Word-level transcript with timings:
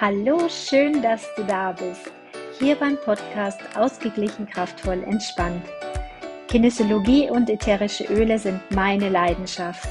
Hallo, 0.00 0.48
schön, 0.48 1.02
dass 1.02 1.26
du 1.34 1.42
da 1.42 1.72
bist. 1.72 2.12
Hier 2.60 2.76
beim 2.76 2.96
Podcast 2.98 3.58
Ausgeglichen, 3.74 4.46
kraftvoll, 4.46 5.02
entspannt. 5.02 5.64
Kinesiologie 6.46 7.28
und 7.28 7.50
ätherische 7.50 8.04
Öle 8.04 8.38
sind 8.38 8.60
meine 8.70 9.08
Leidenschaft. 9.08 9.88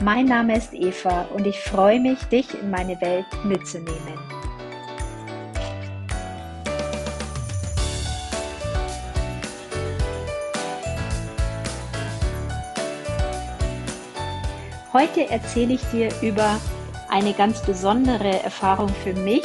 Mein 0.00 0.26
Name 0.26 0.56
ist 0.56 0.72
Eva 0.74 1.22
und 1.34 1.44
ich 1.44 1.58
freue 1.58 1.98
mich, 1.98 2.22
dich 2.26 2.54
in 2.54 2.70
meine 2.70 3.00
Welt 3.00 3.26
mitzunehmen. 3.42 4.14
Heute 14.92 15.28
erzähle 15.28 15.74
ich 15.74 15.82
dir 15.90 16.10
über 16.22 16.60
eine 17.08 17.32
ganz 17.32 17.64
besondere 17.64 18.42
Erfahrung 18.42 18.88
für 18.88 19.14
mich. 19.14 19.44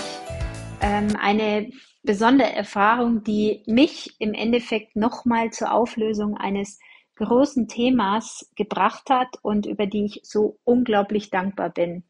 Ähm, 0.82 1.16
eine 1.20 1.72
besondere 2.04 2.52
Erfahrung, 2.52 3.24
die 3.24 3.64
mich 3.66 4.16
im 4.20 4.34
Endeffekt 4.34 4.96
nochmal 4.96 5.52
zur 5.52 5.72
Auflösung 5.72 6.38
eines 6.38 6.80
großen 7.16 7.68
Themas 7.68 8.50
gebracht 8.56 9.10
hat 9.10 9.38
und 9.42 9.66
über 9.66 9.86
die 9.88 10.06
ich 10.06 10.22
so 10.24 10.60
unglaublich 10.64 11.30
dankbar 11.30 11.70
bin. 11.70 12.04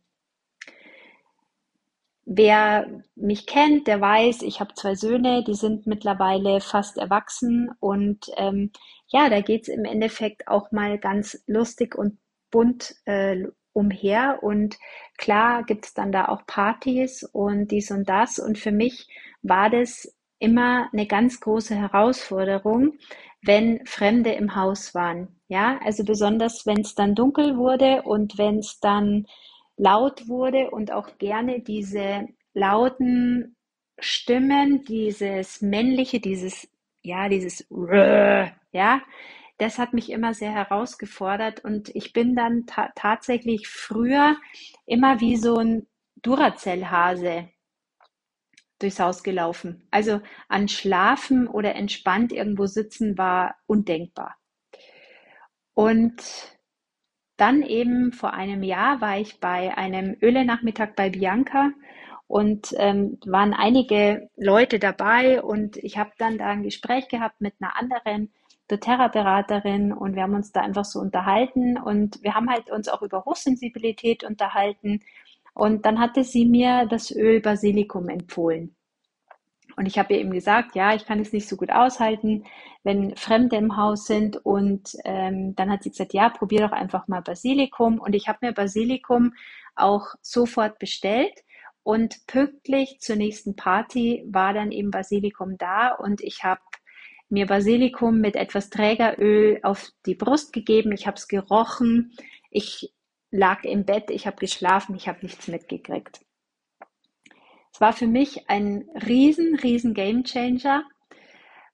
Wer 2.25 3.03
mich 3.15 3.45
kennt, 3.45 3.85
der 3.87 3.99
weiß, 3.99 4.43
ich 4.43 4.61
habe 4.61 4.73
zwei 4.75 4.95
Söhne, 4.95 5.43
die 5.43 5.55
sind 5.55 5.85
mittlerweile 5.85 6.61
fast 6.61 6.97
erwachsen 6.97 7.69
und 7.79 8.31
ähm, 8.37 8.71
ja, 9.07 9.29
da 9.29 9.41
geht 9.41 9.63
es 9.63 9.67
im 9.67 9.83
Endeffekt 9.83 10.47
auch 10.47 10.71
mal 10.71 10.97
ganz 10.97 11.43
lustig 11.47 11.95
und 11.95 12.17
bunt 12.49 12.95
äh, 13.05 13.43
umher 13.73 14.39
und 14.41 14.77
klar 15.17 15.63
gibt 15.63 15.85
es 15.85 15.93
dann 15.93 16.11
da 16.11 16.27
auch 16.27 16.45
Partys 16.45 17.23
und 17.23 17.71
dies 17.71 17.91
und 17.91 18.07
das 18.07 18.39
und 18.39 18.57
für 18.57 18.71
mich 18.71 19.07
war 19.41 19.69
das 19.69 20.15
immer 20.39 20.89
eine 20.91 21.07
ganz 21.07 21.39
große 21.39 21.75
Herausforderung, 21.75 22.93
wenn 23.41 23.85
Fremde 23.85 24.31
im 24.33 24.55
Haus 24.55 24.93
waren. 24.93 25.39
Ja, 25.47 25.79
also 25.83 26.03
besonders 26.03 26.65
wenn 26.65 26.81
es 26.81 26.95
dann 26.95 27.15
dunkel 27.15 27.57
wurde 27.57 28.03
und 28.03 28.37
wenn 28.37 28.59
es 28.59 28.79
dann 28.79 29.25
laut 29.77 30.27
wurde 30.27 30.71
und 30.71 30.91
auch 30.91 31.17
gerne 31.17 31.61
diese 31.61 32.27
lauten 32.53 33.55
Stimmen, 33.99 34.83
dieses 34.85 35.61
männliche, 35.61 36.19
dieses 36.19 36.67
ja, 37.03 37.27
dieses 37.29 37.67
ja, 38.71 39.01
das 39.63 39.79
hat 39.79 39.93
mich 39.93 40.11
immer 40.11 40.33
sehr 40.33 40.51
herausgefordert 40.51 41.63
und 41.63 41.87
ich 41.95 42.11
bin 42.11 42.35
dann 42.35 42.65
ta 42.65 42.91
tatsächlich 42.95 43.69
früher 43.69 44.35
immer 44.85 45.21
wie 45.21 45.37
so 45.37 45.57
ein 45.57 45.87
Duracell-Hase 46.21 47.49
durchs 48.79 48.99
Haus 48.99 49.23
gelaufen. 49.23 49.87
Also 49.89 50.19
an 50.49 50.67
Schlafen 50.67 51.47
oder 51.47 51.75
entspannt 51.75 52.33
irgendwo 52.33 52.65
sitzen 52.65 53.17
war 53.17 53.55
undenkbar. 53.65 54.35
Und 55.73 56.21
dann 57.37 57.61
eben 57.61 58.11
vor 58.11 58.33
einem 58.33 58.63
Jahr 58.63 58.99
war 58.99 59.17
ich 59.17 59.39
bei 59.39 59.77
einem 59.77 60.17
Öle-Nachmittag 60.21 60.97
bei 60.97 61.09
Bianca 61.09 61.71
und 62.27 62.73
ähm, 62.77 63.17
waren 63.25 63.53
einige 63.53 64.29
Leute 64.35 64.77
dabei 64.77 65.41
und 65.41 65.77
ich 65.77 65.97
habe 65.97 66.11
dann 66.17 66.37
da 66.37 66.47
ein 66.47 66.63
Gespräch 66.63 67.07
gehabt 67.07 67.39
mit 67.39 67.53
einer 67.61 67.77
anderen 67.77 68.33
doTERRA-Beraterin 68.77 69.93
und 69.93 70.15
wir 70.15 70.23
haben 70.23 70.35
uns 70.35 70.51
da 70.51 70.61
einfach 70.61 70.85
so 70.85 70.99
unterhalten 70.99 71.77
und 71.77 72.21
wir 72.23 72.35
haben 72.35 72.49
halt 72.49 72.69
uns 72.69 72.87
auch 72.87 73.01
über 73.01 73.25
Hochsensibilität 73.25 74.23
unterhalten 74.23 75.01
und 75.53 75.85
dann 75.85 75.99
hatte 75.99 76.23
sie 76.23 76.45
mir 76.45 76.85
das 76.85 77.11
Öl 77.11 77.41
Basilikum 77.41 78.09
empfohlen. 78.09 78.75
Und 79.75 79.87
ich 79.87 79.97
habe 79.97 80.13
ihr 80.13 80.19
eben 80.19 80.31
gesagt, 80.31 80.75
ja, 80.75 80.93
ich 80.93 81.05
kann 81.05 81.19
es 81.19 81.33
nicht 81.33 81.47
so 81.47 81.55
gut 81.55 81.71
aushalten, 81.71 82.45
wenn 82.83 83.15
Fremde 83.15 83.55
im 83.55 83.75
Haus 83.75 84.05
sind. 84.05 84.37
Und 84.45 84.95
ähm, 85.03 85.55
dann 85.55 85.71
hat 85.71 85.83
sie 85.83 85.89
gesagt, 85.89 86.13
ja, 86.13 86.29
probier 86.29 86.61
doch 86.61 86.71
einfach 86.71 87.07
mal 87.07 87.21
Basilikum. 87.21 87.99
Und 87.99 88.13
ich 88.13 88.27
habe 88.27 88.39
mir 88.41 88.53
Basilikum 88.53 89.33
auch 89.75 90.07
sofort 90.21 90.77
bestellt. 90.79 91.33
Und 91.83 92.25
pünktlich 92.27 92.99
zur 92.99 93.15
nächsten 93.15 93.55
Party 93.55 94.23
war 94.27 94.53
dann 94.53 94.71
eben 94.71 94.91
Basilikum 94.91 95.57
da 95.57 95.89
und 95.89 96.21
ich 96.21 96.43
habe 96.43 96.61
mir 97.33 97.47
Basilikum 97.47 98.21
mit 98.21 98.35
etwas 98.35 98.69
Trägeröl 98.69 99.59
auf 99.63 99.91
die 100.05 100.15
Brust 100.15 100.53
gegeben. 100.53 100.91
Ich 100.91 101.07
habe 101.07 101.17
es 101.17 101.27
gerochen. 101.27 102.15
Ich 102.51 102.93
lag 103.31 103.63
im 103.63 103.85
Bett, 103.85 104.11
ich 104.11 104.27
habe 104.27 104.37
geschlafen, 104.37 104.95
ich 104.95 105.07
habe 105.07 105.19
nichts 105.23 105.47
mitgekriegt. 105.47 106.21
Es 107.73 107.81
war 107.81 107.91
für 107.91 108.05
mich 108.05 108.49
ein 108.49 108.87
riesen, 109.07 109.55
riesen 109.55 109.95
Gamechanger, 109.95 110.83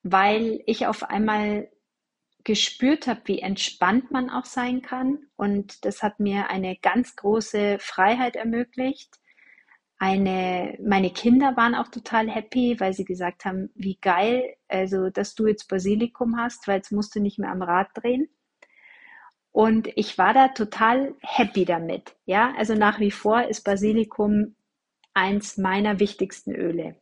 weil 0.02 0.62
ich 0.64 0.86
auf 0.86 1.02
einmal 1.02 1.70
gespürt 2.42 3.06
habe, 3.06 3.20
wie 3.26 3.40
entspannt 3.40 4.10
man 4.10 4.30
auch 4.30 4.46
sein 4.46 4.80
kann. 4.80 5.26
Und 5.36 5.84
das 5.84 6.02
hat 6.02 6.20
mir 6.20 6.48
eine 6.48 6.76
ganz 6.76 7.16
große 7.16 7.76
Freiheit 7.78 8.34
ermöglicht. 8.34 9.20
Eine, 10.02 10.78
meine 10.82 11.10
Kinder 11.10 11.58
waren 11.58 11.74
auch 11.74 11.88
total 11.88 12.30
happy, 12.30 12.80
weil 12.80 12.94
sie 12.94 13.04
gesagt 13.04 13.44
haben, 13.44 13.68
wie 13.74 13.98
geil, 14.00 14.56
also 14.66 15.10
dass 15.10 15.34
du 15.34 15.46
jetzt 15.46 15.68
Basilikum 15.68 16.38
hast, 16.38 16.66
weil 16.66 16.76
jetzt 16.76 16.90
musst 16.90 17.14
du 17.14 17.20
nicht 17.20 17.38
mehr 17.38 17.50
am 17.50 17.60
Rad 17.60 17.88
drehen. 17.92 18.30
Und 19.52 19.88
ich 19.96 20.16
war 20.16 20.32
da 20.32 20.48
total 20.48 21.14
happy 21.20 21.66
damit. 21.66 22.16
Ja, 22.24 22.54
also 22.56 22.74
nach 22.74 22.98
wie 22.98 23.10
vor 23.10 23.42
ist 23.42 23.62
Basilikum 23.62 24.56
eins 25.12 25.58
meiner 25.58 26.00
wichtigsten 26.00 26.54
Öle. 26.54 26.96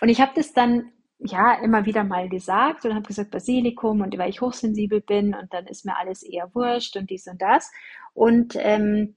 Und 0.00 0.08
ich 0.08 0.22
habe 0.22 0.32
das 0.34 0.54
dann 0.54 0.92
ja 1.18 1.62
immer 1.62 1.84
wieder 1.84 2.04
mal 2.04 2.30
gesagt 2.30 2.86
und 2.86 2.94
habe 2.94 3.06
gesagt 3.06 3.30
Basilikum 3.30 4.00
und 4.00 4.16
weil 4.16 4.30
ich 4.30 4.40
hochsensibel 4.40 5.02
bin 5.02 5.34
und 5.34 5.52
dann 5.52 5.66
ist 5.66 5.84
mir 5.84 5.98
alles 5.98 6.22
eher 6.22 6.54
wurscht 6.54 6.96
und 6.96 7.10
dies 7.10 7.26
und 7.26 7.42
das. 7.42 7.70
Und 8.14 8.54
ähm, 8.58 9.16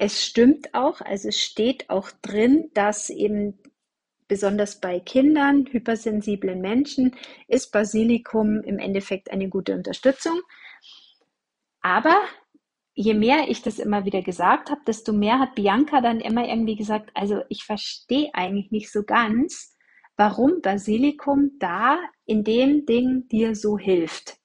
es 0.00 0.24
stimmt 0.24 0.72
auch, 0.72 1.02
also 1.02 1.28
es 1.28 1.38
steht 1.38 1.90
auch 1.90 2.10
drin, 2.22 2.70
dass 2.72 3.10
eben 3.10 3.58
besonders 4.28 4.80
bei 4.80 4.98
Kindern, 4.98 5.66
hypersensiblen 5.70 6.62
Menschen, 6.62 7.14
ist 7.48 7.70
Basilikum 7.70 8.62
im 8.62 8.78
Endeffekt 8.78 9.30
eine 9.30 9.50
gute 9.50 9.74
Unterstützung. 9.74 10.40
Aber 11.82 12.16
je 12.94 13.12
mehr 13.12 13.48
ich 13.48 13.60
das 13.60 13.78
immer 13.78 14.06
wieder 14.06 14.22
gesagt 14.22 14.70
habe, 14.70 14.80
desto 14.86 15.12
mehr 15.12 15.38
hat 15.38 15.54
Bianca 15.54 16.00
dann 16.00 16.20
immer 16.20 16.48
irgendwie 16.48 16.76
gesagt, 16.76 17.10
also 17.12 17.42
ich 17.50 17.64
verstehe 17.64 18.30
eigentlich 18.32 18.70
nicht 18.70 18.90
so 18.90 19.02
ganz, 19.02 19.76
warum 20.16 20.62
Basilikum 20.62 21.58
da 21.58 21.98
in 22.24 22.42
dem 22.42 22.86
Ding 22.86 23.28
dir 23.28 23.54
so 23.54 23.76
hilft. 23.76 24.39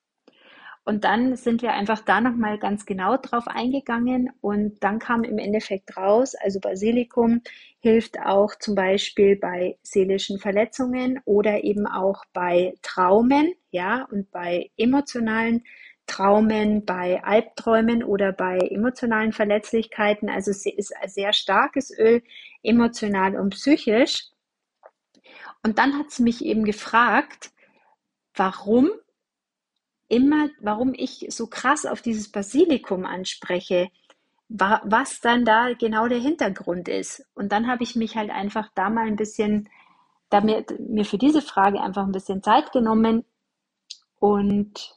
Und 0.87 1.03
dann 1.03 1.35
sind 1.35 1.63
wir 1.63 1.73
einfach 1.73 2.01
da 2.01 2.21
nochmal 2.21 2.59
ganz 2.59 2.85
genau 2.85 3.17
drauf 3.17 3.47
eingegangen 3.47 4.31
und 4.39 4.83
dann 4.83 4.99
kam 4.99 5.23
im 5.23 5.39
Endeffekt 5.39 5.97
raus, 5.97 6.35
also 6.35 6.59
Basilikum 6.59 7.41
hilft 7.79 8.19
auch 8.19 8.53
zum 8.59 8.75
Beispiel 8.75 9.35
bei 9.35 9.79
seelischen 9.81 10.37
Verletzungen 10.37 11.19
oder 11.25 11.63
eben 11.63 11.87
auch 11.87 12.23
bei 12.33 12.75
Traumen, 12.83 13.51
ja, 13.71 14.07
und 14.11 14.29
bei 14.29 14.69
emotionalen 14.77 15.63
Traumen, 16.05 16.85
bei 16.85 17.23
Albträumen 17.23 18.03
oder 18.03 18.31
bei 18.31 18.59
emotionalen 18.59 19.33
Verletzlichkeiten. 19.33 20.29
Also 20.29 20.51
es 20.51 20.67
ist 20.67 20.95
ein 20.95 21.09
sehr 21.09 21.33
starkes 21.33 21.91
Öl, 21.97 22.21
emotional 22.61 23.35
und 23.39 23.55
psychisch. 23.55 24.25
Und 25.63 25.79
dann 25.79 25.97
hat 25.97 26.11
sie 26.11 26.21
mich 26.21 26.45
eben 26.45 26.63
gefragt, 26.63 27.49
warum 28.35 28.91
immer, 30.07 30.49
warum 30.61 30.93
ich 30.93 31.27
so 31.29 31.47
krass 31.47 31.85
auf 31.85 32.01
dieses 32.01 32.31
Basilikum 32.31 33.05
anspreche, 33.05 33.89
was 34.47 35.21
dann 35.21 35.43
da 35.45 35.73
genau 35.73 36.07
der 36.07 36.19
Hintergrund 36.19 36.87
ist. 36.87 37.25
Und 37.33 37.51
dann 37.51 37.67
habe 37.67 37.83
ich 37.83 37.95
mich 37.95 38.15
halt 38.15 38.29
einfach 38.29 38.69
da 38.75 38.89
mal 38.89 39.07
ein 39.07 39.15
bisschen, 39.15 39.69
damit 40.29 40.79
mir 40.79 41.05
für 41.05 41.17
diese 41.17 41.41
Frage 41.41 41.81
einfach 41.81 42.03
ein 42.03 42.11
bisschen 42.11 42.43
Zeit 42.43 42.71
genommen 42.71 43.25
und 44.19 44.95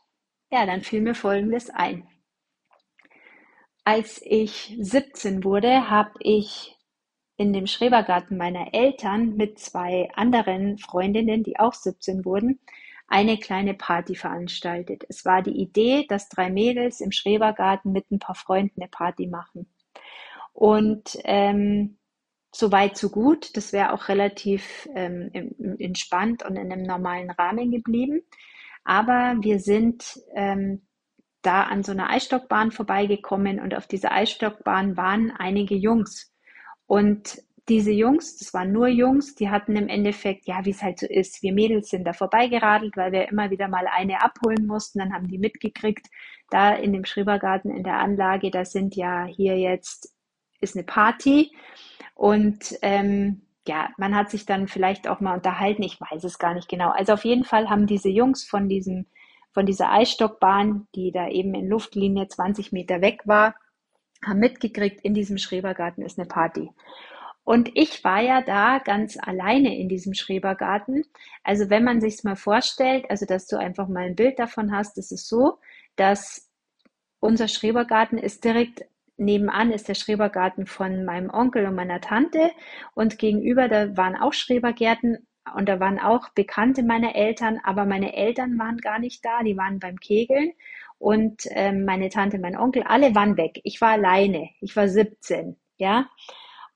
ja, 0.51 0.67
dann 0.67 0.83
fiel 0.83 1.01
mir 1.01 1.15
Folgendes 1.15 1.71
ein. 1.71 2.07
Als 3.85 4.21
ich 4.23 4.77
17 4.79 5.45
wurde, 5.45 5.91
habe 5.91 6.13
ich 6.21 6.77
in 7.37 7.53
dem 7.53 7.67
Schrebergarten 7.67 8.37
meiner 8.37 8.75
Eltern 8.75 9.37
mit 9.37 9.59
zwei 9.59 10.11
anderen 10.15 10.79
Freundinnen, 10.79 11.43
die 11.43 11.59
auch 11.59 11.73
17 11.73 12.25
wurden, 12.25 12.59
eine 13.09 13.39
kleine 13.39 13.75
Party 13.75 14.15
veranstaltet. 14.15 15.05
Es 15.09 15.25
war 15.25 15.43
die 15.43 15.59
Idee, 15.59 16.07
dass 16.09 16.29
drei 16.29 16.51
Mädels 16.51 17.01
im 17.01 17.11
Schrebergarten 17.11 17.91
mit 17.91 18.11
ein 18.11 18.19
paar 18.19 18.35
Freunden 18.35 18.83
eine 18.83 18.91
Party 18.91 19.27
machen. 19.27 19.67
Und 20.53 21.19
ähm, 21.25 21.99
so 22.55 22.71
weit, 22.73 22.97
so 22.97 23.09
gut. 23.11 23.57
Das 23.57 23.73
wäre 23.73 23.93
auch 23.93 24.09
relativ 24.09 24.89
ähm, 24.95 25.31
entspannt 25.79 26.45
und 26.45 26.57
in 26.57 26.73
einem 26.73 26.83
normalen 26.83 27.31
Rahmen 27.31 27.71
geblieben. 27.71 28.23
Aber 28.85 29.37
wir 29.41 29.59
sind 29.59 30.21
ähm, 30.35 30.87
da 31.43 31.63
an 31.63 31.83
so 31.83 31.93
einer 31.93 32.11
Eisstockbahn 32.11 32.73
vorbeigekommen 32.73 33.61
und 33.61 33.75
auf 33.75 33.87
dieser 33.87 34.13
Eisstockbahn 34.13 34.97
waren 34.97 35.31
einige 35.31 35.75
Jungs. 35.75 36.33
Und 36.87 37.39
diese 37.69 37.91
Jungs, 37.91 38.37
das 38.39 38.55
waren 38.55 38.73
nur 38.73 38.89
Jungs, 38.89 39.35
die 39.35 39.51
hatten 39.51 39.77
im 39.77 39.89
Endeffekt, 39.89 40.47
ja, 40.47 40.65
wie 40.65 40.71
es 40.71 40.83
halt 40.83 40.99
so 41.01 41.07
ist, 41.07 41.43
wir 41.43 41.53
Mädels 41.53 41.91
sind 41.91 42.05
da 42.05 42.13
vorbeigeradelt, 42.13 42.97
weil 42.97 43.13
wir 43.13 43.29
immer 43.29 43.51
wieder 43.51 43.69
mal 43.69 43.87
eine 43.87 44.23
abholen 44.23 44.67
mussten. 44.67 44.99
Dann 44.99 45.13
haben 45.13 45.29
die 45.29 45.39
mitgekriegt, 45.39 46.07
da 46.51 46.75
in 46.75 46.93
dem 46.93 47.05
Schrebergarten 47.05 47.71
in 47.71 47.85
der 47.85 47.99
Anlage, 47.99 48.51
da 48.51 48.65
sind 48.65 48.97
ja 48.97 49.25
hier 49.25 49.59
jetzt, 49.59 50.15
ist 50.61 50.77
eine 50.77 50.85
Party. 50.85 51.53
Und 52.15 52.79
ähm, 52.83 53.43
ja, 53.67 53.91
man 53.99 54.15
hat 54.15 54.31
sich 54.31 54.47
dann 54.47 54.67
vielleicht 54.67 55.07
auch 55.07 55.21
mal 55.21 55.35
unterhalten, 55.35 55.83
ich 55.83 56.01
weiß 56.01 56.25
es 56.25 56.39
gar 56.39 56.55
nicht 56.55 56.69
genau. 56.69 56.91
Also 56.91 57.13
auf 57.13 57.25
jeden 57.25 57.45
Fall 57.45 57.69
haben 57.69 57.87
diese 57.87 58.09
Jungs 58.09 58.45
von 58.45 58.69
diesem, 58.69 59.07
von 59.53 59.67
dieser 59.67 59.93
Eisstockbahn, 59.93 60.89
die 60.95 61.13
da 61.13 61.29
eben 61.29 61.55
in 61.55 61.69
Luftlinie 61.69 62.29
20 62.29 62.73
Meter 62.73 63.03
weg 63.03 63.23
war, 63.27 63.55
haben 64.25 64.41
mitgekriegt, 64.41 65.03
in 65.03 65.15
diesem 65.15 65.39
Schrebergarten 65.39 66.03
ist 66.03 66.19
eine 66.19 66.27
Party. 66.27 66.71
Und 67.49 67.71
ich 67.73 68.05
war 68.05 68.21
ja 68.21 68.43
da 68.43 68.79
ganz 68.79 69.17
alleine 69.19 69.75
in 69.79 69.89
diesem 69.89 70.13
Schrebergarten. 70.13 71.05
Also 71.43 71.71
wenn 71.71 71.83
man 71.83 71.99
sich 71.99 72.23
mal 72.23 72.37
vorstellt, 72.37 73.07
also 73.09 73.25
dass 73.25 73.47
du 73.47 73.57
einfach 73.57 73.89
mal 73.89 74.05
ein 74.05 74.17
Bild 74.17 74.39
davon 74.39 74.71
hast, 74.71 74.99
ist 74.99 75.13
es 75.13 75.27
so, 75.27 75.59
dass 75.97 76.51
unser 77.21 77.49
Schrebergarten 77.49 78.19
ist 78.19 78.45
direkt 78.45 78.85
nebenan 79.17 79.73
ist 79.73 79.89
der 79.89 79.95
Schrebergarten 79.95 80.67
von 80.67 81.07
meinem 81.07 81.31
Onkel 81.31 81.65
und 81.65 81.75
meiner 81.75 82.03
Tante 82.03 82.51
und 82.95 83.19
gegenüber 83.19 83.67
da 83.67 83.97
waren 83.97 84.15
auch 84.15 84.35
Schrebergärten 84.35 85.27
und 85.57 85.71
da 85.71 85.81
waren 85.81 85.99
auch 85.99 86.29
Bekannte 86.35 86.83
meiner 86.83 87.15
Eltern, 87.17 87.61
aber 87.65 87.87
meine 87.87 88.15
Eltern 88.15 88.59
waren 88.59 88.77
gar 88.77 88.99
nicht 88.99 89.25
da, 89.25 89.43
die 89.43 89.57
waren 89.57 89.79
beim 89.79 89.99
Kegeln 89.99 90.53
und 90.99 91.47
äh, 91.47 91.73
meine 91.73 92.11
Tante, 92.11 92.39
mein 92.39 92.59
Onkel, 92.59 92.83
alle 92.83 93.15
waren 93.15 93.39
weg. 93.39 93.59
Ich 93.65 93.81
war 93.81 93.93
alleine, 93.93 94.51
ich 94.61 94.77
war 94.77 94.87
17, 94.87 95.57
ja. 95.79 96.11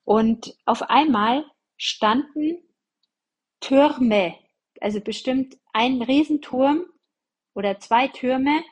Und 0.04 0.56
auf 0.64 0.82
einmal 0.90 1.44
standen 1.76 2.58
Türme, 3.60 4.34
also 4.80 5.00
bestimmt 5.00 5.56
ein 5.72 6.02
Riesenturm 6.02 6.86
oder 7.54 7.78
zwei 7.78 8.08
Türme, 8.08 8.62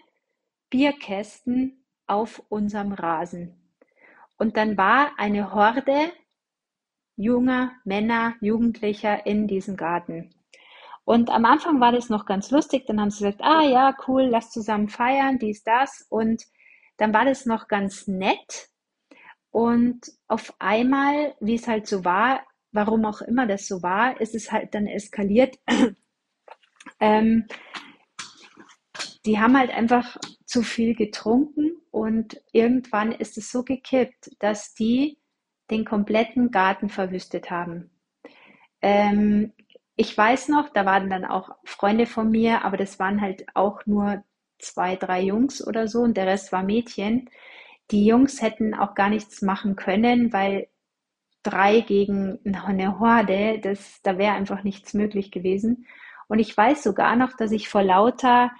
Bierkästen 0.70 1.84
auf 2.06 2.42
unserem 2.48 2.92
Rasen. 2.92 3.54
Und 4.38 4.56
dann 4.56 4.76
war 4.76 5.12
eine 5.18 5.52
Horde 5.52 6.12
junger 7.16 7.72
Männer, 7.84 8.34
Jugendlicher 8.40 9.26
in 9.26 9.46
diesem 9.46 9.76
Garten. 9.76 10.34
Und 11.04 11.30
am 11.30 11.44
Anfang 11.44 11.80
war 11.80 11.92
das 11.92 12.08
noch 12.08 12.24
ganz 12.24 12.50
lustig. 12.50 12.86
Dann 12.86 13.00
haben 13.00 13.10
sie 13.10 13.24
gesagt, 13.24 13.42
ah 13.42 13.62
ja, 13.62 13.96
cool, 14.06 14.24
lass 14.24 14.50
zusammen 14.50 14.88
feiern, 14.88 15.38
dies, 15.38 15.62
das. 15.62 16.06
Und 16.08 16.44
dann 16.96 17.12
war 17.12 17.24
das 17.24 17.46
noch 17.46 17.68
ganz 17.68 18.06
nett. 18.06 18.70
Und 19.50 20.12
auf 20.28 20.54
einmal, 20.58 21.34
wie 21.40 21.56
es 21.56 21.66
halt 21.66 21.86
so 21.86 22.04
war, 22.04 22.42
warum 22.72 23.04
auch 23.04 23.20
immer 23.20 23.46
das 23.46 23.66
so 23.66 23.82
war, 23.82 24.20
ist 24.20 24.34
es 24.34 24.52
halt 24.52 24.74
dann 24.74 24.86
eskaliert. 24.86 25.58
ähm, 27.00 27.46
die 29.26 29.38
haben 29.38 29.58
halt 29.58 29.70
einfach 29.70 30.16
zu 30.46 30.62
viel 30.62 30.94
getrunken 30.94 31.72
und 31.90 32.40
irgendwann 32.52 33.12
ist 33.12 33.36
es 33.38 33.50
so 33.50 33.62
gekippt, 33.62 34.30
dass 34.38 34.74
die 34.74 35.18
den 35.70 35.84
kompletten 35.84 36.50
Garten 36.50 36.88
verwüstet 36.88 37.50
haben. 37.50 37.90
Ähm, 38.82 39.52
ich 39.96 40.16
weiß 40.16 40.48
noch, 40.48 40.70
da 40.70 40.86
waren 40.86 41.10
dann 41.10 41.24
auch 41.24 41.50
Freunde 41.64 42.06
von 42.06 42.30
mir, 42.30 42.64
aber 42.64 42.76
das 42.76 42.98
waren 42.98 43.20
halt 43.20 43.44
auch 43.54 43.84
nur 43.86 44.24
zwei, 44.58 44.96
drei 44.96 45.22
Jungs 45.22 45.66
oder 45.66 45.88
so 45.88 46.00
und 46.00 46.16
der 46.16 46.26
Rest 46.26 46.52
war 46.52 46.62
Mädchen. 46.62 47.28
Die 47.90 48.04
Jungs 48.04 48.40
hätten 48.42 48.74
auch 48.74 48.94
gar 48.94 49.10
nichts 49.10 49.42
machen 49.42 49.76
können, 49.76 50.32
weil 50.32 50.68
drei 51.42 51.80
gegen 51.80 52.38
eine 52.44 53.00
Horde, 53.00 53.58
das, 53.60 54.00
da 54.02 54.18
wäre 54.18 54.34
einfach 54.34 54.62
nichts 54.62 54.94
möglich 54.94 55.30
gewesen. 55.30 55.86
Und 56.28 56.38
ich 56.38 56.56
weiß 56.56 56.82
sogar 56.82 57.16
noch, 57.16 57.36
dass 57.36 57.50
ich 57.52 57.68
vor 57.68 57.82
lauter, 57.82 58.50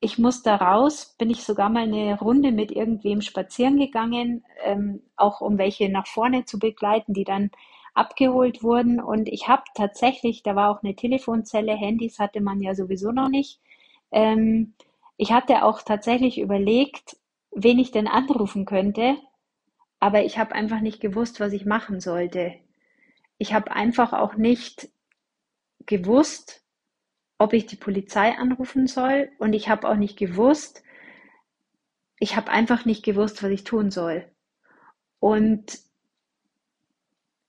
ich 0.00 0.18
muss 0.18 0.42
da 0.42 0.56
raus, 0.56 1.14
bin 1.18 1.30
ich 1.30 1.44
sogar 1.44 1.70
mal 1.70 1.84
eine 1.84 2.18
Runde 2.18 2.52
mit 2.52 2.72
irgendwem 2.72 3.22
spazieren 3.22 3.78
gegangen, 3.78 4.44
ähm, 4.64 5.02
auch 5.16 5.40
um 5.40 5.58
welche 5.58 5.88
nach 5.88 6.06
vorne 6.06 6.44
zu 6.44 6.58
begleiten, 6.58 7.14
die 7.14 7.24
dann 7.24 7.50
abgeholt 7.94 8.62
wurden. 8.62 9.00
Und 9.00 9.28
ich 9.28 9.48
habe 9.48 9.62
tatsächlich, 9.74 10.42
da 10.42 10.54
war 10.56 10.70
auch 10.70 10.82
eine 10.82 10.94
Telefonzelle, 10.94 11.72
Handys 11.72 12.18
hatte 12.18 12.40
man 12.40 12.60
ja 12.60 12.74
sowieso 12.74 13.12
noch 13.12 13.28
nicht. 13.28 13.60
Ähm, 14.12 14.74
ich 15.16 15.32
hatte 15.32 15.64
auch 15.64 15.82
tatsächlich 15.82 16.38
überlegt, 16.38 17.16
wen 17.56 17.78
ich 17.78 17.90
denn 17.90 18.06
anrufen 18.06 18.66
könnte, 18.66 19.16
aber 19.98 20.24
ich 20.24 20.38
habe 20.38 20.54
einfach 20.54 20.80
nicht 20.80 21.00
gewusst, 21.00 21.40
was 21.40 21.52
ich 21.52 21.64
machen 21.64 22.00
sollte. 22.00 22.54
Ich 23.38 23.54
habe 23.54 23.72
einfach 23.72 24.12
auch 24.12 24.34
nicht 24.36 24.90
gewusst, 25.86 26.62
ob 27.38 27.54
ich 27.54 27.66
die 27.66 27.76
Polizei 27.76 28.36
anrufen 28.36 28.86
soll 28.86 29.30
und 29.38 29.54
ich 29.54 29.68
habe 29.68 29.88
auch 29.88 29.96
nicht 29.96 30.18
gewusst, 30.18 30.82
ich 32.18 32.36
habe 32.36 32.50
einfach 32.50 32.84
nicht 32.84 33.04
gewusst, 33.04 33.42
was 33.42 33.50
ich 33.50 33.64
tun 33.64 33.90
soll. 33.90 34.24
Und 35.18 35.78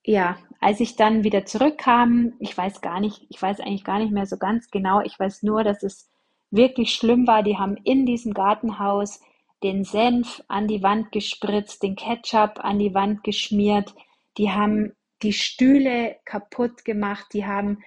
ja, 0.06 0.38
als 0.62 0.80
ich 0.80 0.96
dann 0.96 1.26
wieder 1.26 1.46
zurückkam, 1.46 2.34
ich 2.40 2.58
weiß 2.58 2.80
gar 2.82 3.02
nicht, 3.02 3.26
ich 3.30 3.42
weiß 3.42 3.60
eigentlich 3.60 3.84
gar 3.84 4.00
nicht 4.00 4.14
mehr 4.14 4.26
so 4.26 4.38
ganz 4.38 4.72
genau, 4.72 5.02
ich 5.02 5.20
weiß 5.20 5.44
nur, 5.44 5.64
dass 5.66 5.84
es 5.84 6.10
wirklich 6.50 6.94
schlimm 6.94 7.28
war. 7.28 7.44
Die 7.44 7.58
haben 7.58 7.76
in 7.84 8.06
diesem 8.06 8.34
Gartenhaus 8.34 9.22
den 9.64 9.84
Senf 9.84 10.44
an 10.48 10.68
die 10.68 10.84
Wand 10.84 11.12
gespritzt, 11.12 11.84
den 11.84 11.96
Ketchup 11.96 12.60
an 12.64 12.80
die 12.80 12.94
Wand 12.94 13.24
geschmiert, 13.24 13.94
die 14.38 14.52
haben 14.52 14.94
die 15.24 15.34
Stühle 15.34 16.18
kaputt 16.26 16.86
gemacht, 16.86 17.28
die 17.34 17.46
haben 17.46 17.84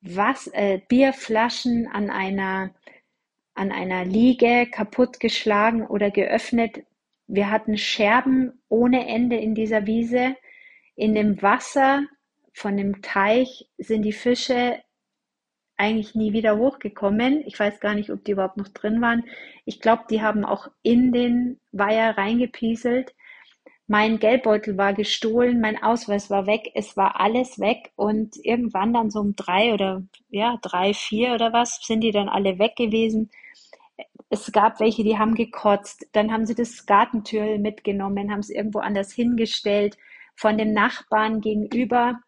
was, 0.00 0.46
äh, 0.48 0.80
Bierflaschen 0.88 1.88
an 1.88 2.10
einer, 2.10 2.74
an 3.54 3.72
einer 3.72 4.04
Liege 4.04 4.66
kaputtgeschlagen 4.70 5.86
oder 5.86 6.10
geöffnet. 6.10 6.84
Wir 7.26 7.50
hatten 7.50 7.76
Scherben 7.78 8.62
ohne 8.68 9.06
Ende 9.06 9.36
in 9.36 9.54
dieser 9.54 9.86
Wiese. 9.86 10.36
In 10.94 11.14
dem 11.14 11.40
Wasser 11.40 12.04
von 12.52 12.76
dem 12.76 13.00
Teich 13.02 13.68
sind 13.78 14.02
die 14.02 14.12
Fische 14.12 14.80
eigentlich 15.82 16.14
nie 16.14 16.32
wieder 16.32 16.56
hochgekommen. 16.58 17.42
Ich 17.44 17.58
weiß 17.58 17.80
gar 17.80 17.94
nicht, 17.94 18.10
ob 18.10 18.24
die 18.24 18.32
überhaupt 18.32 18.56
noch 18.56 18.68
drin 18.68 19.00
waren. 19.00 19.24
Ich 19.64 19.80
glaube, 19.80 20.04
die 20.08 20.22
haben 20.22 20.44
auch 20.44 20.68
in 20.82 21.10
den 21.10 21.58
Weiher 21.72 22.16
reingepieselt. 22.16 23.14
Mein 23.88 24.20
Geldbeutel 24.20 24.78
war 24.78 24.94
gestohlen, 24.94 25.60
mein 25.60 25.82
Ausweis 25.82 26.30
war 26.30 26.46
weg, 26.46 26.70
es 26.74 26.96
war 26.96 27.20
alles 27.20 27.58
weg 27.58 27.90
und 27.96 28.36
irgendwann 28.42 28.94
dann 28.94 29.10
so 29.10 29.20
um 29.20 29.34
drei 29.34 29.74
oder 29.74 30.04
ja, 30.30 30.56
drei, 30.62 30.94
vier 30.94 31.34
oder 31.34 31.52
was, 31.52 31.80
sind 31.82 32.00
die 32.00 32.12
dann 32.12 32.28
alle 32.28 32.60
weg 32.60 32.76
gewesen. 32.76 33.30
Es 34.30 34.50
gab 34.52 34.78
welche, 34.78 35.02
die 35.02 35.18
haben 35.18 35.34
gekotzt, 35.34 36.06
dann 36.12 36.32
haben 36.32 36.46
sie 36.46 36.54
das 36.54 36.86
Gartentür 36.86 37.58
mitgenommen, 37.58 38.30
haben 38.30 38.40
es 38.40 38.50
irgendwo 38.50 38.78
anders 38.78 39.12
hingestellt. 39.12 39.98
Von 40.36 40.56
dem 40.56 40.72
Nachbarn 40.72 41.40
gegenüber 41.40 42.20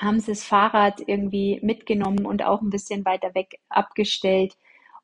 haben 0.00 0.20
sie 0.20 0.32
das 0.32 0.44
Fahrrad 0.44 1.02
irgendwie 1.06 1.60
mitgenommen 1.62 2.26
und 2.26 2.42
auch 2.42 2.60
ein 2.62 2.70
bisschen 2.70 3.04
weiter 3.04 3.34
weg 3.34 3.58
abgestellt. 3.68 4.56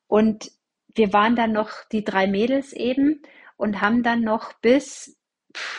Und 0.07 0.51
wir 0.95 1.13
waren 1.13 1.37
dann 1.37 1.53
noch 1.53 1.71
die 1.93 2.05
drei 2.05 2.27
Mädels 2.27 2.73
eben 2.73 3.23
und 3.57 3.81
haben 3.81 4.03
dann 4.03 4.23
noch 4.23 4.53
bis, 4.55 5.19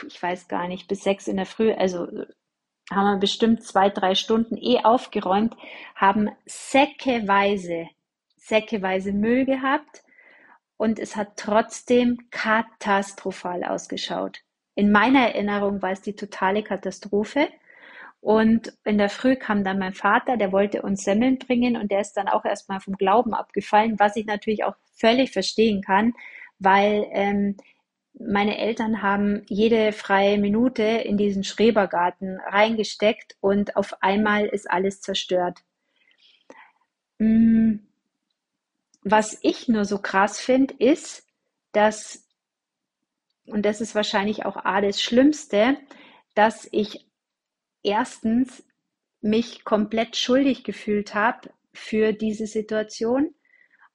ich 0.08 0.22
weiß 0.22 0.48
gar 0.48 0.68
nicht, 0.68 0.88
bis 0.88 1.04
sechs 1.04 1.28
in 1.28 1.38
der 1.38 1.46
Früh, 1.46 1.72
also 1.72 2.08
haben 2.92 3.16
wir 3.16 3.20
bestimmt 3.20 3.63
zwei, 3.63 3.89
drei 3.89 4.16
Stunden 4.16 4.58
eh 4.58 4.84
aufgeräumt, 4.84 5.56
haben 5.96 6.30
säckeweise, 6.46 7.88
säckeweise 8.38 9.12
Müll 9.12 9.46
gehabt 9.46 10.04
und 10.78 10.98
es 10.98 11.16
hat 11.16 11.38
trotzdem 11.38 12.18
katastrophal 12.32 13.63
ausgeschaut. 13.63 14.39
In 14.75 14.92
meiner 14.92 15.28
Erinnerung 15.28 15.82
war 15.82 15.92
es 15.92 16.01
die 16.01 16.16
totale 16.16 16.63
Katastrophe. 16.63 17.50
Und 18.22 18.74
in 18.84 18.98
der 18.98 19.10
Früh 19.10 19.36
kam 19.36 19.64
dann 19.64 19.80
mein 19.80 19.94
Vater, 19.94 20.36
der 20.36 20.52
wollte 20.52 20.82
uns 20.82 21.04
Semmeln 21.04 21.40
bringen 21.40 21.78
und 21.78 21.92
der 21.92 22.02
ist 22.02 22.14
dann 22.14 22.28
auch 22.28 22.44
erstmal 22.44 22.82
vom 22.82 22.96
Glauben 22.96 23.34
abgefallen, 23.34 23.98
was 23.98 24.16
ich 24.18 24.26
natürlich 24.26 24.64
auch 24.66 24.76
völlig 24.94 25.32
verstehen 25.32 25.82
kann, 25.82 26.14
weil 26.60 27.08
ähm, 27.12 27.56
meine 28.14 28.58
Eltern 28.58 29.02
haben 29.02 29.44
jede 29.48 29.94
freie 29.94 30.38
Minute 30.38 30.84
in 30.84 31.18
diesen 31.18 31.46
Schrebergarten 31.46 32.40
reingesteckt 32.40 33.38
und 33.40 33.78
auf 33.78 34.02
einmal 34.02 34.46
ist 34.46 34.70
alles 34.70 35.00
zerstört. 35.00 35.60
Mm, 37.20 37.76
was 39.04 39.40
ich 39.42 39.70
nur 39.70 39.86
so 39.86 40.00
krass 40.00 40.40
finde, 40.42 40.74
ist, 40.80 41.26
dass, 41.72 42.28
und 43.46 43.66
das 43.66 43.80
ist 43.80 43.96
wahrscheinlich 43.96 44.46
auch 44.46 44.58
A 44.58 44.82
das 44.82 45.02
Schlimmste, 45.02 45.78
dass 46.36 46.68
ich 46.72 47.09
erstens 47.83 48.63
mich 49.21 49.63
komplett 49.63 50.15
schuldig 50.15 50.63
gefühlt 50.63 51.13
habe 51.13 51.50
für 51.74 52.13
diese 52.13 52.48
Situation, 52.48 53.33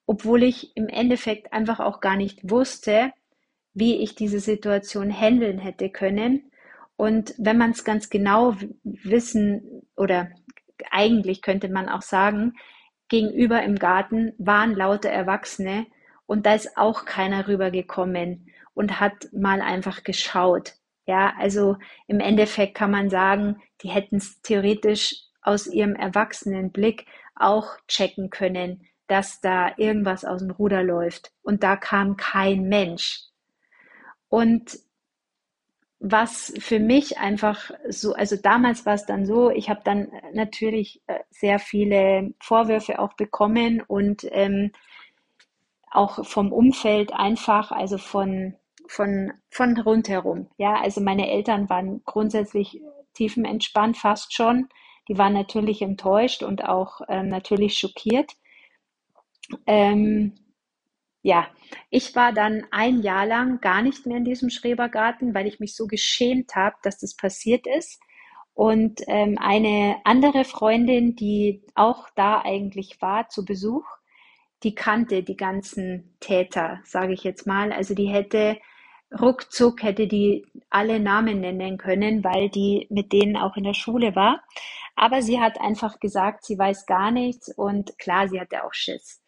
obwohl 0.06 0.42
ich 0.42 0.76
im 0.76 0.88
Endeffekt 0.88 1.52
einfach 1.52 1.80
auch 1.80 2.00
gar 2.00 2.16
nicht 2.16 2.50
wusste, 2.50 3.12
wie 3.72 3.96
ich 3.96 4.14
diese 4.14 4.40
Situation 4.40 5.10
handeln 5.10 5.58
hätte 5.58 5.90
können. 5.90 6.50
Und 6.96 7.34
wenn 7.38 7.58
man 7.58 7.72
es 7.72 7.84
ganz 7.84 8.08
genau 8.08 8.56
wissen 8.82 9.82
oder 9.96 10.30
eigentlich 10.90 11.42
könnte 11.42 11.68
man 11.68 11.88
auch 11.88 12.02
sagen, 12.02 12.52
gegenüber 13.08 13.62
im 13.62 13.76
Garten 13.76 14.32
waren 14.38 14.74
lauter 14.74 15.10
Erwachsene 15.10 15.86
und 16.26 16.46
da 16.46 16.54
ist 16.54 16.76
auch 16.76 17.04
keiner 17.04 17.48
rübergekommen 17.48 18.50
und 18.74 19.00
hat 19.00 19.28
mal 19.32 19.60
einfach 19.60 20.04
geschaut. 20.04 20.74
Ja, 21.06 21.34
also 21.38 21.76
im 22.06 22.20
Endeffekt 22.20 22.75
kann 22.75 22.90
man 22.90 23.11
sagen, 23.11 23.62
die 23.82 23.90
hätten 23.90 24.16
es 24.16 24.40
theoretisch 24.42 25.16
aus 25.42 25.66
ihrem 25.66 25.94
erwachsenen 25.94 26.73
Blick 26.73 27.06
auch 27.34 27.76
checken 27.88 28.30
können, 28.30 28.87
dass 29.06 29.40
da 29.40 29.73
irgendwas 29.76 30.25
aus 30.25 30.40
dem 30.40 30.50
Ruder 30.50 30.82
läuft. 30.82 31.32
Und 31.42 31.62
da 31.62 31.76
kam 31.76 32.16
kein 32.16 32.68
Mensch. 32.68 33.20
Und 34.28 34.78
was 36.00 36.52
für 36.58 36.80
mich 36.80 37.18
einfach 37.18 37.70
so, 37.88 38.14
also 38.14 38.37
damals 38.37 38.84
war 38.84 38.94
es 38.94 39.06
dann 39.06 39.25
so, 39.26 39.50
ich 39.50 39.70
habe 39.70 39.80
dann 39.84 40.08
natürlich 40.34 41.02
äh, 41.06 41.20
sehr 41.30 41.58
viele 41.58 42.34
Vorwürfe 42.40 42.99
auch 42.99 43.14
bekommen 43.14 43.80
und 43.80 44.26
ähm, 44.30 44.73
auch 45.90 46.26
vom 46.26 46.52
Umfeld 46.52 47.12
einfach, 47.12 47.70
also 47.70 47.96
von, 47.99 48.54
von, 48.86 49.32
von 49.50 49.78
rundherum. 49.78 50.48
Ja, 50.56 50.80
also 50.80 51.00
meine 51.00 51.30
Eltern 51.30 51.68
waren 51.68 52.02
grundsätzlich 52.04 52.80
tiefenentspannt, 53.14 53.96
fast 53.96 54.34
schon. 54.34 54.68
Die 55.08 55.18
waren 55.18 55.34
natürlich 55.34 55.82
enttäuscht 55.82 56.42
und 56.42 56.64
auch 56.64 57.00
ähm, 57.08 57.28
natürlich 57.28 57.78
schockiert. 57.78 58.32
Ähm, 59.66 60.34
ja, 61.22 61.48
ich 61.90 62.14
war 62.14 62.32
dann 62.32 62.66
ein 62.70 63.00
Jahr 63.00 63.26
lang 63.26 63.60
gar 63.60 63.82
nicht 63.82 64.06
mehr 64.06 64.18
in 64.18 64.24
diesem 64.24 64.50
Schrebergarten, 64.50 65.34
weil 65.34 65.46
ich 65.46 65.60
mich 65.60 65.74
so 65.74 65.86
geschämt 65.86 66.54
habe, 66.54 66.76
dass 66.82 66.98
das 66.98 67.16
passiert 67.16 67.66
ist. 67.66 68.00
Und 68.52 69.00
ähm, 69.08 69.36
eine 69.38 69.96
andere 70.04 70.44
Freundin, 70.44 71.16
die 71.16 71.62
auch 71.74 72.08
da 72.14 72.42
eigentlich 72.42 73.00
war 73.00 73.28
zu 73.28 73.44
Besuch, 73.44 73.84
die 74.62 74.74
kannte 74.74 75.22
die 75.22 75.36
ganzen 75.36 76.16
Täter, 76.20 76.80
sage 76.84 77.12
ich 77.12 77.24
jetzt 77.24 77.46
mal. 77.46 77.72
Also 77.72 77.94
die 77.94 78.06
hätte 78.06 78.58
ruckzuck 79.21 79.83
hätte 79.83 80.06
die 80.06 80.47
alle 80.71 81.00
Namen 81.00 81.40
nennen 81.40 81.78
können, 81.78 82.25
weil 82.25 82.49
die 82.49 82.87
mit 82.90 83.12
denen 83.12 83.37
auch 83.37 83.56
in 83.56 83.64
der 83.64 83.75
Schule 83.75 84.14
war. 84.16 84.42
Aber 84.97 85.23
sie 85.23 85.40
hat 85.40 85.61
einfach 85.61 86.00
gesagt, 86.00 86.44
sie 86.44 86.59
weiß 86.59 86.87
gar 86.87 87.11
nichts 87.11 87.49
und 87.56 87.99
klar, 87.99 88.28
sie 88.28 88.40
hatte 88.40 88.64
auch 88.64 88.75
Schiss. 88.75 89.21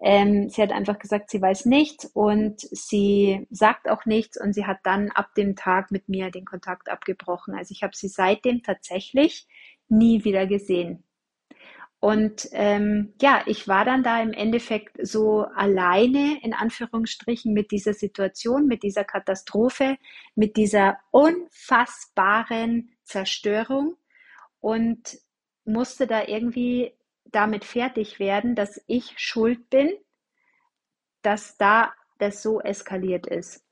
Ähm, 0.00 0.50
sie 0.50 0.60
hat 0.60 0.72
einfach 0.72 0.98
gesagt, 0.98 1.30
sie 1.30 1.40
weiß 1.40 1.66
nichts 1.66 2.04
und 2.04 2.60
sie 2.60 3.46
sagt 3.50 3.88
auch 3.88 4.04
nichts 4.04 4.38
und 4.40 4.52
sie 4.52 4.66
hat 4.66 4.78
dann 4.82 5.10
ab 5.10 5.34
dem 5.34 5.56
Tag 5.56 5.90
mit 5.90 6.08
mir 6.08 6.30
den 6.30 6.44
Kontakt 6.44 6.90
abgebrochen. 6.90 7.54
Also 7.54 7.72
ich 7.72 7.82
habe 7.82 7.96
sie 7.96 8.08
seitdem 8.08 8.62
tatsächlich 8.62 9.46
nie 9.88 10.24
wieder 10.24 10.46
gesehen. 10.46 11.04
Und 12.04 12.50
ähm, 12.52 13.14
ja, 13.22 13.42
ich 13.46 13.66
war 13.66 13.86
dann 13.86 14.02
da 14.02 14.20
im 14.20 14.34
Endeffekt 14.34 14.98
so 15.00 15.46
alleine, 15.54 16.38
in 16.42 16.52
Anführungsstrichen, 16.52 17.54
mit 17.54 17.70
dieser 17.70 17.94
Situation, 17.94 18.66
mit 18.66 18.82
dieser 18.82 19.04
Katastrophe, 19.04 19.96
mit 20.34 20.58
dieser 20.58 20.98
unfassbaren 21.12 22.90
Zerstörung 23.04 23.96
und 24.60 25.16
musste 25.64 26.06
da 26.06 26.26
irgendwie 26.26 26.92
damit 27.24 27.64
fertig 27.64 28.18
werden, 28.18 28.54
dass 28.54 28.84
ich 28.86 29.14
schuld 29.16 29.70
bin, 29.70 29.90
dass 31.22 31.56
da 31.56 31.94
das 32.18 32.42
so 32.42 32.60
eskaliert 32.60 33.26
ist. 33.26 33.64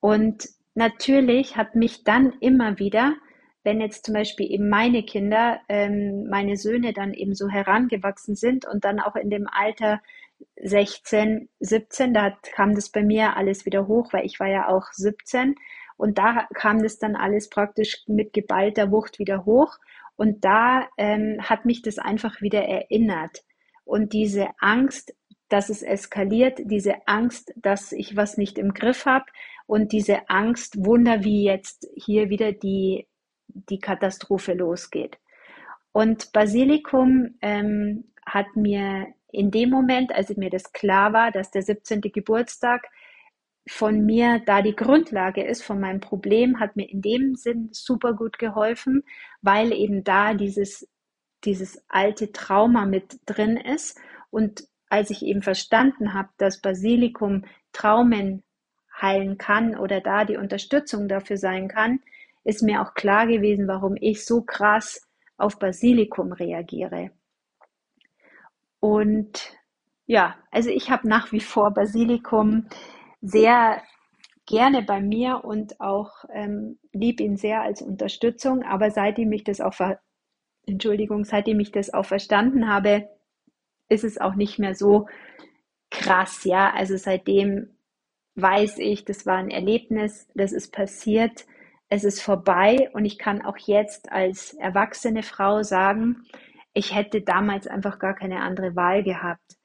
Und 0.00 0.48
natürlich 0.74 1.56
hat 1.56 1.76
mich 1.76 2.02
dann 2.02 2.32
immer 2.40 2.80
wieder, 2.80 3.14
wenn 3.62 3.80
jetzt 3.80 4.06
zum 4.06 4.14
Beispiel 4.14 4.50
eben 4.50 4.68
meine 4.68 5.02
Kinder, 5.02 5.60
ähm, 5.68 6.26
meine 6.28 6.56
Söhne 6.56 6.92
dann 6.92 7.12
eben 7.12 7.34
so 7.34 7.48
herangewachsen 7.48 8.34
sind 8.34 8.66
und 8.66 8.84
dann 8.84 9.00
auch 9.00 9.16
in 9.16 9.30
dem 9.30 9.46
Alter 9.46 10.00
16, 10.56 11.48
17, 11.60 12.14
da 12.14 12.30
kam 12.54 12.74
das 12.74 12.90
bei 12.90 13.02
mir 13.02 13.36
alles 13.36 13.66
wieder 13.66 13.86
hoch, 13.86 14.12
weil 14.12 14.24
ich 14.24 14.40
war 14.40 14.48
ja 14.48 14.68
auch 14.68 14.86
17 14.92 15.54
und 16.00 16.16
da 16.16 16.48
kam 16.54 16.82
das 16.82 16.98
dann 16.98 17.14
alles 17.14 17.50
praktisch 17.50 18.04
mit 18.06 18.32
geballter 18.32 18.90
Wucht 18.90 19.18
wieder 19.18 19.44
hoch. 19.44 19.76
Und 20.16 20.46
da 20.46 20.88
ähm, 20.96 21.36
hat 21.42 21.66
mich 21.66 21.82
das 21.82 21.98
einfach 21.98 22.40
wieder 22.40 22.62
erinnert. 22.62 23.44
Und 23.84 24.14
diese 24.14 24.48
Angst, 24.60 25.14
dass 25.50 25.68
es 25.68 25.82
eskaliert, 25.82 26.58
diese 26.64 27.06
Angst, 27.06 27.52
dass 27.54 27.92
ich 27.92 28.16
was 28.16 28.38
nicht 28.38 28.56
im 28.56 28.72
Griff 28.72 29.04
habe 29.04 29.26
und 29.66 29.92
diese 29.92 30.30
Angst, 30.30 30.82
Wunder, 30.86 31.22
wie 31.22 31.44
jetzt 31.44 31.86
hier 31.94 32.30
wieder 32.30 32.52
die, 32.52 33.06
die 33.54 33.78
Katastrophe 33.78 34.54
losgeht. 34.54 35.18
Und 35.92 36.32
Basilikum 36.32 37.34
ähm, 37.42 38.12
hat 38.24 38.54
mir 38.54 39.08
in 39.32 39.50
dem 39.50 39.70
Moment, 39.70 40.12
als 40.12 40.36
mir 40.36 40.50
das 40.50 40.72
klar 40.72 41.12
war, 41.12 41.30
dass 41.30 41.50
der 41.50 41.62
17. 41.62 42.00
Geburtstag 42.00 42.88
von 43.68 44.04
mir 44.04 44.40
da 44.46 44.62
die 44.62 44.74
Grundlage 44.74 45.44
ist 45.44 45.62
von 45.62 45.80
meinem 45.80 46.00
Problem, 46.00 46.58
hat 46.58 46.76
mir 46.76 46.88
in 46.90 47.02
dem 47.02 47.34
Sinn 47.36 47.68
super 47.72 48.14
gut 48.14 48.38
geholfen, 48.38 49.04
weil 49.42 49.72
eben 49.72 50.02
da 50.02 50.34
dieses, 50.34 50.88
dieses 51.44 51.84
alte 51.88 52.32
Trauma 52.32 52.86
mit 52.86 53.20
drin 53.26 53.56
ist. 53.56 53.98
Und 54.30 54.64
als 54.88 55.10
ich 55.10 55.24
eben 55.24 55.42
verstanden 55.42 56.14
habe, 56.14 56.30
dass 56.38 56.60
Basilikum 56.60 57.44
Traumen 57.72 58.42
heilen 59.00 59.38
kann 59.38 59.76
oder 59.76 60.00
da 60.00 60.24
die 60.24 60.36
Unterstützung 60.36 61.08
dafür 61.08 61.36
sein 61.36 61.68
kann, 61.68 62.00
ist 62.44 62.62
mir 62.62 62.82
auch 62.82 62.94
klar 62.94 63.26
gewesen, 63.26 63.68
warum 63.68 63.96
ich 64.00 64.24
so 64.24 64.42
krass 64.42 65.06
auf 65.36 65.58
Basilikum 65.58 66.32
reagiere. 66.32 67.10
Und 68.80 69.56
ja, 70.06 70.36
also 70.50 70.70
ich 70.70 70.90
habe 70.90 71.08
nach 71.08 71.32
wie 71.32 71.40
vor 71.40 71.72
Basilikum 71.72 72.66
sehr 73.20 73.82
gerne 74.46 74.82
bei 74.82 75.00
mir 75.00 75.44
und 75.44 75.80
auch 75.80 76.24
ähm, 76.32 76.78
lieb 76.92 77.20
ihn 77.20 77.36
sehr 77.36 77.62
als 77.62 77.82
Unterstützung. 77.82 78.64
Aber 78.64 78.90
seitdem 78.90 79.30
ich 79.32 79.44
das 79.44 79.60
auch 79.60 79.74
Entschuldigung, 80.66 81.24
seitdem 81.24 81.60
ich 81.60 81.72
das 81.72 81.92
auch 81.92 82.04
verstanden 82.04 82.68
habe, 82.68 83.08
ist 83.88 84.04
es 84.04 84.18
auch 84.18 84.34
nicht 84.34 84.58
mehr 84.58 84.74
so 84.74 85.06
krass, 85.90 86.44
ja. 86.44 86.72
Also 86.72 86.96
seitdem 86.96 87.70
weiß 88.36 88.78
ich, 88.78 89.04
das 89.04 89.26
war 89.26 89.36
ein 89.36 89.50
Erlebnis, 89.50 90.28
das 90.34 90.52
ist 90.52 90.72
passiert, 90.72 91.44
es 91.90 92.04
ist 92.04 92.22
vorbei 92.22 92.88
und 92.92 93.04
ich 93.04 93.18
kann 93.18 93.42
auch 93.42 93.58
jetzt 93.58 94.10
als 94.12 94.54
erwachsene 94.54 95.24
Frau 95.24 95.64
sagen, 95.64 96.22
ich 96.72 96.94
hätte 96.94 97.20
damals 97.20 97.66
einfach 97.66 97.98
gar 97.98 98.14
keine 98.14 98.40
andere 98.42 98.76
Wahl 98.76 99.02
gehabt, 99.02 99.56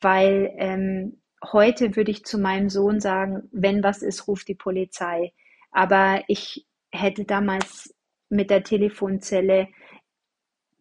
weil 0.00 0.52
ähm, 0.58 1.20
heute 1.44 1.96
würde 1.96 2.12
ich 2.12 2.24
zu 2.24 2.38
meinem 2.38 2.68
Sohn 2.68 3.00
sagen, 3.00 3.48
wenn 3.50 3.82
was 3.82 4.02
ist, 4.02 4.28
ruf 4.28 4.44
die 4.44 4.54
Polizei. 4.54 5.32
Aber 5.72 6.22
ich 6.28 6.66
hätte 6.92 7.24
damals 7.24 7.92
mit 8.28 8.50
der 8.50 8.62
Telefonzelle, 8.62 9.66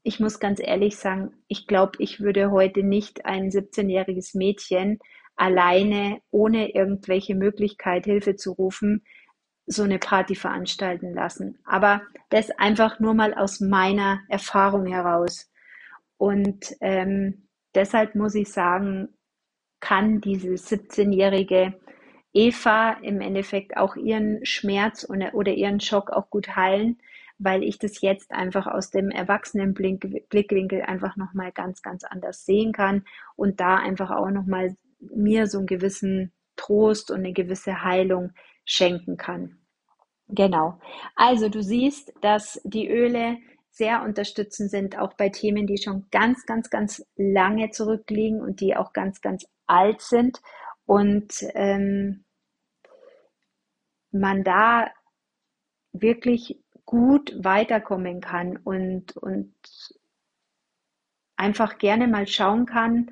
ich 0.04 0.20
muss 0.20 0.40
ganz 0.40 0.60
ehrlich 0.62 0.98
sagen, 0.98 1.32
ich 1.48 1.66
glaube, 1.66 1.94
ich 1.98 2.20
würde 2.20 2.52
heute 2.52 2.84
nicht 2.84 3.26
ein 3.26 3.50
17-jähriges 3.50 4.38
Mädchen 4.38 5.00
alleine, 5.36 6.20
ohne 6.30 6.76
irgendwelche 6.76 7.34
Möglichkeit, 7.34 8.06
Hilfe 8.06 8.36
zu 8.36 8.52
rufen, 8.52 9.04
so 9.72 9.84
eine 9.84 10.00
Party 10.00 10.36
veranstalten 10.36 11.14
lassen. 11.14 11.60
Aber 11.66 12.02
das 12.30 12.52
einfach 12.52 13.00
nur 13.00 13.14
mal 13.14 13.34
aus 13.34 13.60
meiner 13.60 14.22
Erfahrung 14.30 14.86
heraus. 14.86 15.50
Und 16.18 16.76
ähm, 16.82 17.48
deshalb 17.74 18.16
muss 18.16 18.36
ich 18.36 18.52
sagen, 18.52 19.10
kann 19.80 20.22
diese 20.22 20.50
17-jährige 20.50 21.74
Eva 22.34 22.92
im 23.02 23.20
Endeffekt 23.20 23.76
auch 23.76 23.96
ihren 23.96 24.46
Schmerz 24.46 25.06
oder 25.10 25.52
ihren 25.52 25.80
Schock 25.80 26.12
auch 26.12 26.30
gut 26.30 26.56
heilen, 26.56 27.00
weil 27.40 27.64
ich 27.64 27.80
das 27.80 28.02
jetzt 28.02 28.32
einfach 28.32 28.68
aus 28.68 28.92
dem 28.92 29.10
Erwachsenenblickwinkel 29.10 30.84
einfach 30.84 31.18
nochmal 31.18 31.52
ganz, 31.52 31.82
ganz 31.82 32.04
anders 32.04 32.46
sehen 32.46 32.72
kann 32.72 33.04
und 33.36 33.60
da 33.60 33.76
einfach 33.78 34.12
auch 34.12 34.30
nochmal 34.30 34.78
mir 35.00 35.48
so 35.48 35.58
einen 35.58 35.68
gewissen 35.68 36.32
Trost 36.56 37.10
und 37.10 37.18
eine 37.18 37.34
gewisse 37.34 37.84
Heilung 37.84 38.32
schenken 38.64 39.18
kann. 39.18 39.58
Genau. 40.32 40.80
Also 41.16 41.50
du 41.50 41.62
siehst, 41.62 42.14
dass 42.22 42.60
die 42.64 42.90
Öle 42.90 43.38
sehr 43.70 44.04
unterstützend 44.04 44.70
sind, 44.70 44.98
auch 44.98 45.14
bei 45.14 45.30
Themen, 45.30 45.68
die 45.68 45.78
schon 45.78 46.08
ganz, 46.12 46.46
ganz, 46.46 46.70
ganz 46.70 47.06
lange 47.16 47.72
zurückliegen 47.72 48.42
und 48.42 48.62
die 48.62 48.76
auch 48.76 48.94
ganz, 48.94 49.22
ganz 49.22 49.46
alt 49.68 50.02
sind 50.02 50.42
und 50.86 51.34
ähm, 51.54 52.24
man 54.12 54.44
da 54.44 54.92
wirklich 55.94 56.60
gut 56.86 57.34
weiterkommen 57.44 58.22
kann 58.22 58.58
und, 58.58 59.16
und 59.18 59.54
einfach 61.38 61.78
gerne 61.78 62.08
mal 62.08 62.28
schauen 62.28 62.66
kann, 62.66 63.12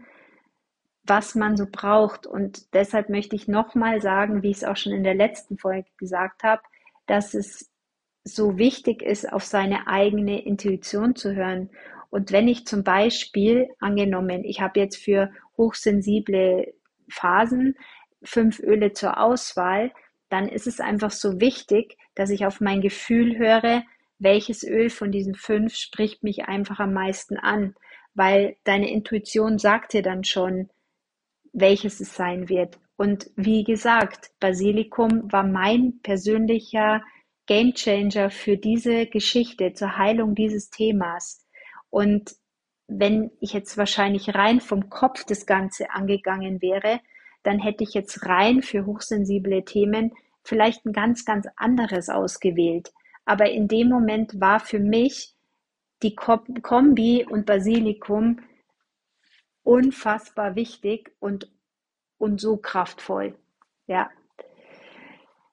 was 1.04 1.36
man 1.36 1.58
so 1.58 1.66
braucht. 1.70 2.28
Und 2.28 2.74
deshalb 2.74 3.10
möchte 3.10 3.36
ich 3.36 3.48
nochmal 3.48 4.02
sagen, 4.02 4.44
wie 4.44 4.52
ich 4.52 4.58
es 4.58 4.64
auch 4.64 4.76
schon 4.78 4.94
in 4.94 5.04
der 5.04 5.16
letzten 5.16 5.58
Folge 5.58 5.90
gesagt 5.98 6.44
habe, 6.44 6.62
dass 7.10 7.34
es 7.34 7.70
so 8.24 8.58
wichtig 8.58 9.02
ist, 9.02 9.32
auf 9.32 9.44
seine 9.44 9.88
eigene 9.88 10.44
Intuition 10.46 11.16
zu 11.16 11.36
hören. 11.36 11.70
Und 12.10 12.32
wenn 12.32 12.48
ich 12.48 12.66
zum 12.66 12.84
Beispiel, 12.84 13.68
angenommen, 13.80 14.44
ich 14.44 14.62
habe 14.62 14.80
jetzt 14.80 14.98
für 14.98 15.32
hochsensible 15.58 16.74
Phasen 17.10 17.76
fünf 18.24 18.60
Öle 18.60 18.94
zur 18.94 19.20
Auswahl, 19.20 19.92
dann 20.30 20.48
ist 20.48 20.68
es 20.68 20.80
einfach 20.80 21.12
so 21.12 21.40
wichtig, 21.40 21.98
dass 22.14 22.30
ich 22.30 22.46
auf 22.46 22.62
mein 22.62 22.82
Gefühl 22.82 23.38
höre, 23.38 23.84
welches 24.20 24.64
Öl 24.64 24.90
von 24.90 25.12
diesen 25.12 25.34
fünf 25.34 25.76
spricht 25.76 26.24
mich 26.24 26.46
einfach 26.46 26.80
am 26.80 26.94
meisten 26.94 27.38
an, 27.38 27.74
weil 28.14 28.58
deine 28.66 28.92
Intuition 28.92 29.58
sagt 29.58 29.94
dir 29.94 30.04
dann 30.04 30.24
schon, 30.24 30.70
welches 31.54 32.00
es 32.00 32.14
sein 32.14 32.50
wird. 32.50 32.78
Und 33.00 33.32
wie 33.38 33.64
gesagt, 33.64 34.32
Basilikum 34.42 35.32
war 35.32 35.44
mein 35.44 36.02
persönlicher 36.04 37.02
Gamechanger 37.46 38.30
für 38.30 38.58
diese 38.58 39.06
Geschichte 39.06 39.72
zur 39.72 39.98
Heilung 39.98 40.36
dieses 40.36 40.70
Themas. 40.70 41.48
Und 41.90 42.36
wenn 42.88 43.32
ich 43.40 43.54
jetzt 43.54 43.78
wahrscheinlich 43.78 44.36
rein 44.36 44.60
vom 44.60 44.90
Kopf 44.90 45.24
das 45.24 45.46
Ganze 45.46 45.92
angegangen 45.92 46.62
wäre, 46.62 47.00
dann 47.44 47.60
hätte 47.60 47.86
ich 47.86 47.94
jetzt 47.94 48.26
rein 48.26 48.62
für 48.62 48.86
hochsensible 48.86 49.64
Themen 49.64 50.12
vielleicht 50.44 50.86
ein 50.86 50.92
ganz, 50.92 51.24
ganz 51.24 51.48
anderes 51.56 52.10
ausgewählt. 52.10 52.92
Aber 53.24 53.50
in 53.50 53.70
dem 53.70 53.88
Moment 53.88 54.42
war 54.42 54.60
für 54.60 54.80
mich 54.80 55.36
die 56.04 56.18
Kombi 56.18 57.26
und 57.30 57.46
Basilikum 57.46 58.42
unfassbar 59.64 60.58
wichtig 60.58 61.16
und, 61.20 61.50
und 62.20 62.40
so 62.40 62.58
kraftvoll. 62.58 63.36
Ja. 63.88 64.12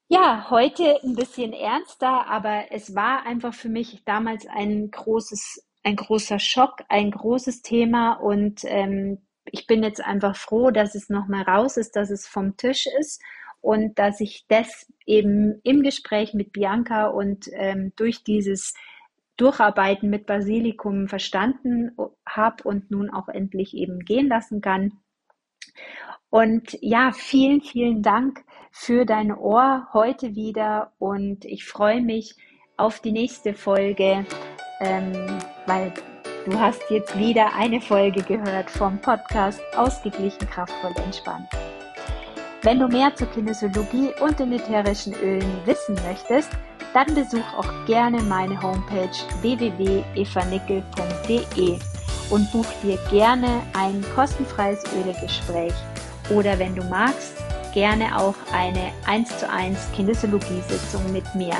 Ja, 0.08 0.50
heute 0.50 0.98
ein 1.02 1.14
bisschen 1.16 1.52
ernster, 1.52 2.26
aber 2.28 2.66
es 2.70 2.94
war 2.94 3.24
einfach 3.26 3.54
für 3.54 3.68
mich 3.68 4.04
damals 4.04 4.46
ein 4.46 4.90
großes, 4.90 5.66
ein 5.82 5.96
großer 5.96 6.38
Schock, 6.38 6.82
ein 6.88 7.10
großes 7.10 7.62
Thema 7.62 8.12
und 8.12 8.60
ähm, 8.64 9.18
ich 9.46 9.66
bin 9.66 9.82
jetzt 9.82 10.00
einfach 10.00 10.36
froh, 10.36 10.70
dass 10.70 10.94
es 10.94 11.08
nochmal 11.08 11.42
raus 11.42 11.76
ist, 11.76 11.96
dass 11.96 12.10
es 12.10 12.26
vom 12.26 12.56
Tisch 12.56 12.86
ist 13.00 13.20
und 13.60 13.98
dass 13.98 14.20
ich 14.20 14.46
das 14.48 14.86
eben 15.06 15.60
im 15.64 15.82
Gespräch 15.82 16.34
mit 16.34 16.52
Bianca 16.52 17.06
und 17.06 17.48
ähm, 17.52 17.92
durch 17.96 18.22
dieses 18.22 18.74
Durcharbeiten 19.36 20.08
mit 20.08 20.26
Basilikum 20.26 21.08
verstanden 21.08 21.96
habe 22.26 22.62
und 22.64 22.90
nun 22.90 23.10
auch 23.10 23.28
endlich 23.28 23.74
eben 23.74 24.00
gehen 24.00 24.28
lassen 24.28 24.60
kann. 24.60 24.92
Und 26.30 26.76
ja, 26.80 27.12
vielen, 27.12 27.60
vielen 27.60 28.02
Dank 28.02 28.42
für 28.70 29.04
dein 29.06 29.32
Ohr 29.32 29.86
heute 29.92 30.34
wieder 30.34 30.90
und 30.98 31.44
ich 31.44 31.64
freue 31.64 32.02
mich 32.02 32.34
auf 32.76 32.98
die 33.00 33.12
nächste 33.12 33.54
Folge, 33.54 34.26
ähm, 34.80 35.38
weil 35.66 35.92
du 36.44 36.60
hast 36.60 36.82
jetzt 36.90 37.16
wieder 37.18 37.54
eine 37.54 37.80
Folge 37.80 38.22
gehört 38.22 38.70
vom 38.70 39.00
Podcast 39.00 39.62
Ausgeglichen, 39.76 40.50
kraftvoll, 40.50 40.92
entspannt. 41.02 41.48
Wenn 42.62 42.80
du 42.80 42.88
mehr 42.88 43.14
zur 43.14 43.28
Kinesiologie 43.28 44.10
und 44.20 44.38
den 44.38 44.52
ätherischen 44.52 45.14
Ölen 45.14 45.60
wissen 45.64 45.94
möchtest, 46.06 46.50
dann 46.92 47.14
besuch 47.14 47.54
auch 47.56 47.86
gerne 47.86 48.20
meine 48.22 48.60
Homepage 48.60 49.08
www.evanickel.de 49.40 51.78
und 52.30 52.52
buch 52.52 52.66
dir 52.82 52.98
gerne 53.10 53.62
ein 53.74 54.04
kostenfreies 54.14 54.84
Ölegespräch 54.94 55.72
oder 56.30 56.58
wenn 56.58 56.74
du 56.74 56.82
magst, 56.84 57.34
gerne 57.72 58.16
auch 58.18 58.34
eine 58.52 58.92
1 59.06 59.38
zu 59.38 59.48
1 59.48 59.78
Kinesiologie-Sitzung 59.94 61.12
mit 61.12 61.34
mir. 61.34 61.54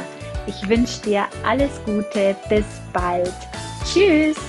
Ich 0.46 0.68
wünsche 0.68 1.00
dir 1.02 1.24
alles 1.44 1.70
Gute, 1.84 2.36
bis 2.48 2.64
bald. 2.92 3.34
Tschüss! 3.84 4.45